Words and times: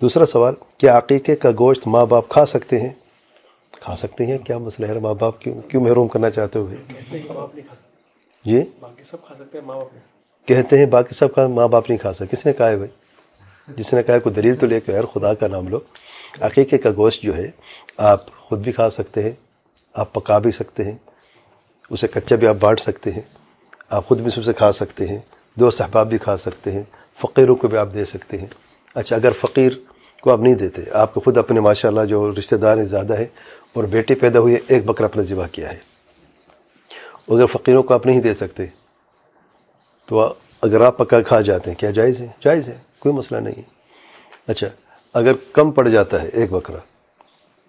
دوسرا 0.00 0.26
سوال 0.26 0.54
کیا 0.78 0.98
عقیقے 0.98 1.36
کا 1.36 1.50
گوشت 1.50 1.86
ماں 1.86 2.06
باپ 2.06 2.28
کھا 2.28 2.46
سکتے 2.46 2.80
ہیں؟ 2.80 2.90
کھا 3.72 3.96
سکتے 3.96 4.26
ہیں 4.26 4.38
کیا 4.38 4.58
مسئلہ 4.58 4.86
ہے؟ 4.86 4.98
ماں 4.98 5.14
باپ 5.14 5.40
کیوں 5.40 5.60
کیوں 5.62 5.82
محروم 5.82 6.08
کرنا 6.08 6.30
چاہتے 6.30 6.58
ہوئے؟ 6.58 6.76
جی؟ 8.44 8.62
باقی 8.80 9.02
سب 9.10 9.24
کھا 9.26 9.34
سکتے 9.34 9.58
ہیں 9.58 9.64
ماں 9.66 9.76
باپ 9.76 10.48
کہتے 10.48 10.78
ہیں 10.78 10.86
باقی 10.86 11.14
سب 11.14 11.34
کا 11.34 11.46
ماں 11.46 11.68
باپ 11.68 11.90
نہیں 11.90 11.98
کھا 11.98 12.12
سکتے۔ 12.12 12.36
کس 12.36 12.46
نے 12.46 12.52
کہا 12.52 12.68
ہے 12.68 12.76
بھائی؟ 12.76 12.90
جس 13.76 13.92
نے 13.94 14.02
کہا 14.02 14.14
ہے 14.14 14.20
کوئی 14.20 14.34
دلیل 14.34 14.54
تو 14.54 14.66
لے 14.66 14.80
کے 14.80 14.92
یار 14.92 15.04
خدا 15.04 15.34
کا 15.34 15.48
نام 15.48 15.68
لو۔ 15.68 15.78
عقیقے 16.40 16.78
کا 16.78 16.90
گوشت 16.96 17.22
جو 17.22 17.36
ہے 17.36 17.50
آپ 17.96 18.36
خود 18.38 18.58
بھی 18.58 18.72
کھا 18.72 18.90
سکتے 18.90 19.22
ہیں 19.22 19.32
آپ 19.92 20.12
پکا 20.12 20.38
بھی 20.38 20.50
سکتے 20.50 20.84
ہیں 20.84 20.96
اسے 21.90 22.08
کچا 22.08 22.36
بھی 22.36 22.46
آپ 22.46 22.54
بانٹ 22.60 22.80
سکتے 22.80 23.10
ہیں 23.10 23.22
آپ 23.90 24.08
خود 24.08 24.20
بھی 24.20 24.30
سے 24.30 24.52
کھا 24.52 24.72
سکتے 24.72 25.06
ہیں 25.06 25.18
دوست 25.54 25.80
احباب 25.80 26.08
بھی 26.08 26.18
کھا 26.18 26.36
سکتے 26.36 26.72
ہیں 26.72 26.82
فقیروں 27.20 27.56
کو 27.56 27.68
بھی 27.68 27.78
آپ 27.78 27.88
دے 27.94 28.04
سکتے 28.04 28.38
ہیں۔ 28.38 28.46
اچھا 28.94 29.16
اگر 29.16 29.32
فقیر 29.32 29.72
کو 30.22 30.30
آپ 30.30 30.40
نہیں 30.40 30.54
دیتے۔ 30.54 30.82
آپ 30.92 31.14
کو 31.14 31.20
خود 31.20 31.36
اپنے 31.36 31.60
ماشاء 31.60 31.88
اللہ 31.88 32.04
جو 32.04 32.30
رشتہ 32.38 32.56
دار 32.56 32.76
ہیں، 32.78 32.84
زیادہ 32.84 33.16
ہے 33.18 33.26
اور 33.72 33.84
بیٹی 33.84 34.14
پیدا 34.14 34.38
ہوئی 34.38 34.54
ہے 34.54 34.60
ایک 34.68 34.84
بکرا 34.84 35.06
اپنا 35.06 35.22
ذبح 35.22 35.46
کیا 35.52 35.72
ہے۔ 35.72 35.78
اگر 37.28 37.46
فقیروں 37.46 37.82
کو 37.82 37.94
آپ 37.94 38.06
نہیں 38.06 38.20
دے 38.20 38.34
سکتے، 38.34 38.66
تو 40.08 40.32
اگر 40.62 40.80
آپ 40.80 40.96
پکا 40.98 41.20
کھا 41.22 41.40
جاتے 41.40 41.70
ہیں، 41.70 41.78
کیا 41.78 41.90
جائز 41.90 42.20
ہے؟ 42.20 42.26
جائز 42.44 42.68
ہے، 42.68 42.76
کوئی 42.98 43.14
مسئلہ 43.14 43.40
نہیں 43.40 43.54
ہے۔ 43.56 43.62
اچھا 44.48 44.66
اگر 45.14 45.32
کم 45.52 45.70
پڑ 45.70 45.88
جاتا 45.88 46.22
ہے 46.22 46.28
ایک 46.28 46.52
بکرا، 46.52 46.78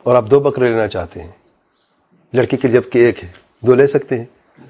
اور 0.05 0.15
آپ 0.15 0.29
دو 0.31 0.39
بکرے 0.39 0.69
لینا 0.69 0.87
چاہتے 0.87 1.21
ہیں، 1.21 1.31
لڑکی 2.33 2.57
کے 2.57 2.67
جبکہ 2.67 3.05
ایک 3.05 3.23
ہے، 3.23 3.29
دو 3.63 3.73
لے 3.73 3.87
سکتے 3.87 4.17
ہیں؟ 4.17 4.25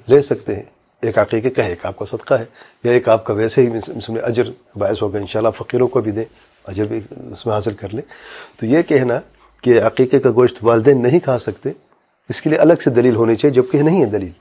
لے 0.07 0.21
سکتے 0.21 0.55
ہیں۔ 0.55 0.63
ایک 1.03 1.17
عقیقے 1.19 1.49
کا 1.49 1.63
ہے 1.63 1.69
ایک 1.69 1.85
آپ 1.85 1.97
کا 1.97 2.05
صدقہ 2.05 2.33
ہے، 2.33 2.45
یا 2.83 2.91
ایک 2.91 3.09
آپ 3.09 3.25
کا 3.25 3.33
ویسے 3.33 3.61
ہی 3.61 3.77
اس 3.87 4.09
میں 4.09 4.21
اجر 4.21 4.49
باعث 4.75 5.01
ہوگا، 5.01 5.19
انشاءاللہ 5.19 5.49
فقیروں 5.57 5.87
کو 5.87 6.01
بھی 6.01 6.11
دیں۔ 6.11 6.25
اجر 6.69 6.85
بھی 6.85 6.99
اس 7.31 7.45
میں 7.45 7.55
حاصل 7.55 7.73
کر 7.73 7.93
لیں 7.93 8.01
تو 8.59 8.65
یہ 8.65 8.81
کہنا 8.81 9.19
کہ 9.63 9.81
عقیقے 9.81 10.19
کا 10.19 10.31
گوشت 10.31 10.57
والدین 10.61 11.03
نہیں 11.03 11.19
کھا 11.19 11.39
سکتے 11.39 11.69
اس 12.29 12.41
کے 12.41 12.49
لیے 12.49 12.59
الگ 12.59 12.73
سے 12.83 12.89
دلیل 12.89 13.15
ہونی 13.15 13.35
چاہیے 13.35 13.53
جبکہ 13.53 13.81
نہیں 13.81 14.01
ہے 14.01 14.05
دلیل۔ 14.05 14.31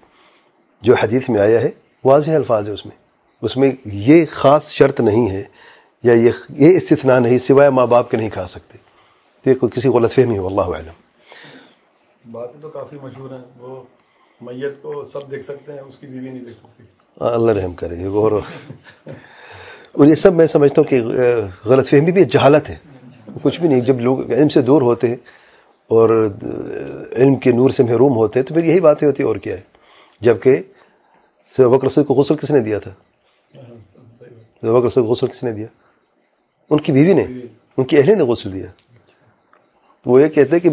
جو 0.82 0.94
حدیث 0.94 1.28
میں 1.28 1.40
آیا 1.40 1.60
ہے 1.60 1.70
واضح 2.04 2.30
الفاظ 2.30 2.68
ہے 2.68 2.72
اس 2.72 2.86
میں۔ 2.86 2.96
اس 3.42 3.56
میں 3.56 3.72
یہ 3.84 4.24
خاص 4.30 4.70
شرط 4.70 5.00
نہیں 5.00 5.30
ہے 5.30 5.44
یا 6.02 6.12
یہ 6.12 6.30
یہ 6.50 6.76
استثناء 6.76 7.18
نہیں 7.18 7.38
سوائے 7.38 7.70
ماں 7.70 7.86
باپ 7.86 8.10
کے 8.10 8.16
نہیں 8.16 8.30
کھا 8.30 8.46
سکتے۔ 8.46 8.78
تو 9.44 9.50
یہ 9.50 9.54
کوئی 9.54 9.70
کسی 9.76 9.88
غلط 9.88 10.12
فہمی 10.12 10.38
ہو 10.38 10.46
اللہ 10.46 10.76
علم 10.76 10.96
باتیں 12.30 12.60
تو 12.60 12.68
کافی 12.68 12.96
مشہور 13.02 13.30
ہیں۔ 13.30 13.44
وہ 13.58 13.82
میت 14.40 14.82
کو 14.82 15.04
سب 15.12 15.30
دیکھ 15.30 15.44
سکتے 15.44 15.72
ہیں 15.72 15.80
اس 15.80 15.98
کی 15.98 16.06
بیوی 16.06 16.28
نہیں 16.28 16.44
دیکھ 16.44 16.58
سکتی۔ 16.58 16.82
اللہ 17.20 17.52
رحم 17.52 17.72
کرے 17.72 17.96
یہ 17.96 18.08
غور 18.08 18.32
اور 19.98 20.06
یہ 20.06 20.14
سب 20.14 20.34
میں 20.34 20.46
سمجھتا 20.46 20.80
ہوں 20.80 20.88
کہ 20.88 21.00
غلط 21.64 21.88
فہمی 21.88 22.12
بھی 22.12 22.24
جہالت 22.24 22.68
ہے۔ 22.70 22.76
کچھ 23.42 23.60
بھی 23.60 23.68
نہیں، 23.68 23.80
جب 23.80 24.00
لوگ 24.00 24.30
علم 24.32 24.48
سے 24.48 24.62
دور 24.62 24.82
ہوتے 24.82 25.08
ہیں 25.08 25.16
اور 25.90 26.10
علم 27.12 27.34
کے 27.36 27.52
نور 27.52 27.70
سے 27.70 27.82
محروم 27.82 28.16
ہوتے 28.16 28.38
ہیں، 28.40 28.46
تو 28.46 28.54
پھر 28.54 28.64
یہی 28.64 28.80
باتیں 28.80 29.08
ہوتی 29.08 29.22
اور 29.22 29.36
کیا 29.36 29.54
ہے؟ 29.54 29.60
جبکہ 30.20 30.62
بکر 31.58 31.86
رسول 31.86 32.04
کو 32.04 32.14
غسل 32.14 32.36
کس 32.36 32.50
نے 32.50 32.60
دیا 32.60 32.78
تھا؟ 32.78 32.90
بکر 34.62 34.84
رسول 34.86 35.04
کو 35.04 35.10
غسل 35.10 35.26
کس 35.26 35.42
نے 35.44 35.52
دیا؟ 35.52 35.66
ان 36.70 36.80
کی 36.80 36.92
بیوی 36.92 37.12
نے، 37.12 37.24
ان 37.76 37.84
کی 37.84 37.98
اہلی 37.98 38.14
نے 38.14 38.22
غسل 38.22 38.52
دیا۔ 38.52 38.66
وہ 40.06 40.22
یہ 40.22 40.28
کہتے 40.28 40.56
ہیں 40.56 40.60
کہ 40.60 40.68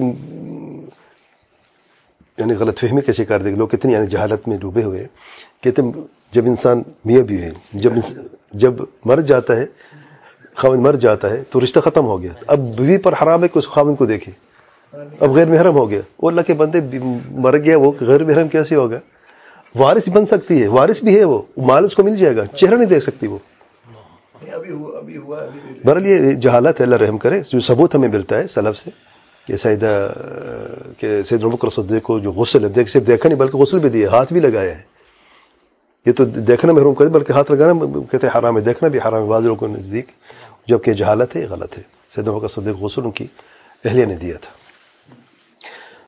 یعنی 2.38 2.54
غلط 2.54 2.80
فہمی 2.80 3.02
کا 3.02 3.12
شکار 3.12 3.40
دے 3.40 3.56
لوگ 3.56 3.68
کتنی 3.68 3.94
یعنی 3.94 4.08
جہالت 4.08 4.48
میں 4.48 4.58
ڈوبے 4.58 4.84
ہوئے 4.84 5.06
کہتے 5.62 5.82
جب 6.34 6.46
انسان 6.46 6.82
میاں 7.06 7.24
بھی 7.24 7.42
ہے، 7.42 7.52
جب 7.74 7.94
جب 8.58 8.74
مر 9.06 9.22
جاتا 9.22 9.56
ہے 9.56 9.66
خاون 10.56 10.84
مر 10.84 10.94
جاتا 10.94 11.30
ہے 11.30 11.44
تو 11.50 11.60
رشتہ 11.64 11.80
ختم 11.80 12.06
ہو 12.06 12.22
گیا۔ 12.22 12.32
اب 12.48 12.60
بیوی 12.78 12.98
پر 12.98 13.14
حرام 13.24 13.44
ہے 13.44 13.48
کہ 13.48 13.60
اس 13.60 13.68
خاون 13.68 13.96
کو 13.96 14.06
دیکھے 14.06 14.32
اب 15.20 15.32
غیر 15.32 15.48
محرم 15.48 15.76
ہو 15.76 15.90
گیا۔ 15.90 16.02
وہ 16.22 16.30
اللہ 16.30 16.42
کے 16.42 16.54
بندے 16.54 16.80
مر 17.32 17.58
گیا، 17.58 17.78
وہ 17.78 17.92
غیر 18.00 18.24
محرم 18.24 18.48
کیسے 18.48 18.76
ہوگا؟ 18.76 19.00
وارث 19.76 20.10
بن 20.10 20.26
سکتی 20.26 20.62
ہے، 20.64 20.68
وارث 20.68 21.04
بھی 21.04 21.20
ہے 21.20 21.24
وہ۔ 21.24 21.42
مال 21.58 21.86
اس 21.86 21.96
کو 21.96 22.04
مل 22.04 22.18
جائے 22.18 22.38
گا، 22.38 22.46
چہرہ 22.46 22.76
نہیں 22.76 22.90
دیکھ 22.90 23.04
سکتی 23.04 23.28
وہ۔ 23.28 23.38
برل 25.86 26.08
یہ 26.08 26.34
جہالت 26.34 26.80
ہے، 26.80 26.86
اللہ 26.86 26.96
رحم 26.96 27.18
کرے۔ 27.18 27.42
جو 27.52 27.60
ثبوت 27.60 27.96
ہمیں 27.96 28.10
ملتا 28.10 28.38
ہے 28.38 28.48
سلف 28.48 28.78
سے، 28.78 28.90
کہ 29.48 29.58
سیدہ، 29.58 30.14
کہ 30.98 31.24
سید 31.24 31.44
ربکر 31.44 31.70
صدیق 31.70 32.04
کو 32.04 32.20
جو 32.20 32.32
غسل 32.32 32.64
ہے، 32.64 32.70
دیکھ، 32.70 32.90
صرف 32.90 33.08
دیکھا 33.08 33.30
نہیں، 33.30 33.40
بلکہ 33.40 33.58
غسل 33.58 33.80
بھی 33.80 33.90
دیا 33.90 34.10
ہاتھ 34.10 34.34
بھی 34.34 34.42
لگایا 34.42 34.78
ہے۔ 34.78 34.95
یہ 36.06 36.12
تو 36.12 36.26
دیکھنا 36.26 36.74
محروم 36.74 36.94
کرے 36.94 37.08
بلکہ 37.08 37.32
ہاتھ 37.32 37.52
لگانا 37.52 38.00
کہتے 38.12 38.28
ہیں 38.28 38.40
حرام 38.40 38.58
ہے۔ 38.58 38.62
دیکھنا 38.62 38.90
بھی 38.90 39.00
حرام 39.00 39.24
ہے۔ 39.24 39.28
بعض 39.28 39.46
لوگوں 39.46 39.68
کے 39.68 39.80
نزدیک 39.80 40.08
جبکہ 40.68 40.94
جہالت 40.94 41.36
ہے، 41.36 41.46
غلط 41.46 41.78
ہے۔ 41.78 41.84
سید 42.16 42.26
کا 42.42 42.48
صدیق 42.48 42.84
غسل 42.84 43.02
ان 43.04 43.12
کی 43.12 43.28
اہلیہ 43.86 44.06
نے 44.06 44.16
دیا 44.16 44.38
تھا۔ 44.42 44.65